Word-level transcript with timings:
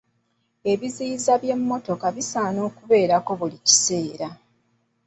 Ebiziyiza 0.71 1.33
by'emmotoka 1.41 2.07
bisaana 2.15 2.59
okukeberako 2.67 3.31
buli 3.39 3.57
kiseera. 3.65 4.27